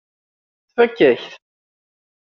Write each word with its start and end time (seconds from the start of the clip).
Tfakk-ak-t. 0.67 1.25